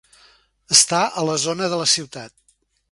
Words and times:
Està 0.75 1.03
a 1.23 1.27
la 1.31 1.37
zona 1.45 1.71
de 1.75 1.81
la 1.83 1.91
ciutat. 1.97 2.39